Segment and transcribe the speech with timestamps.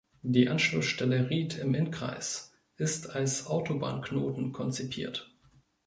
[0.23, 5.29] Die Anschlussstelle Ried im Innkreis ist als Autobahnknoten konzipiert.